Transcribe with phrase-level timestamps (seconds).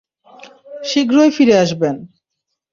[0.83, 1.95] শীঘ্রই ফিরে আসবেন।